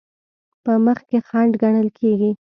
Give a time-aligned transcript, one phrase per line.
[0.63, 2.31] په مخ کې خنډ ګڼل کیږي.